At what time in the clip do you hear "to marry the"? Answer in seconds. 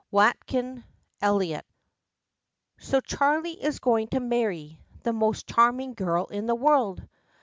4.07-5.13